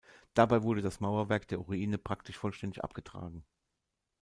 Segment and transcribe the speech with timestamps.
[0.33, 3.45] Dabei wurde das Mauerwerk der Ruine praktisch vollständig abgetragen.